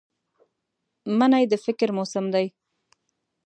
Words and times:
مني 1.17 1.43
د 1.51 1.53
فکر 1.65 1.89
موسم 1.97 2.25
دی 2.33 2.47